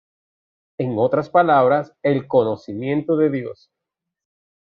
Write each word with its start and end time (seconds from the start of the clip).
En 0.79 0.97
otras 0.97 1.29
palabras, 1.29 1.93
el 2.01 2.27
conocimiento 2.27 3.15
de 3.17 3.29
Dios"". 3.29 3.69